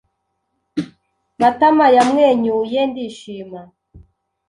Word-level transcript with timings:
Matama 1.39 1.85
yamwenyuye 1.95 2.79
ndishima 2.89 3.61